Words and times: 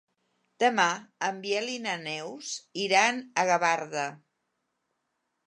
Demà 0.61 0.85
en 1.27 1.37
Biel 1.43 1.69
i 1.73 1.77
na 1.83 1.93
Neus 2.07 2.55
iran 2.87 3.21
a 3.43 3.45
Gavarda. 3.53 4.09